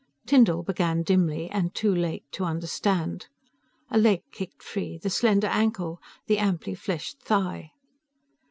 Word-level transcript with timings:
Tyndall 0.25 0.63
began, 0.63 1.03
dimly, 1.03 1.47
and 1.51 1.75
too 1.75 1.93
late, 1.93 2.23
to 2.31 2.43
understand. 2.43 3.27
A 3.91 3.99
leg 3.99 4.23
kicked 4.31 4.63
free... 4.63 4.97
the 4.97 5.11
slender 5.11 5.45
ankle... 5.45 6.01
the 6.25 6.39
amply 6.39 6.73
fleshed 6.73 7.19
thigh. 7.21 7.69